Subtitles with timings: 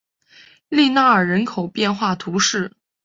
[0.67, 2.75] 利纳尔人口变化图示